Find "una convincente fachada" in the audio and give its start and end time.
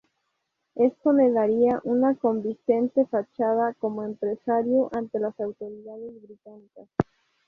1.83-3.75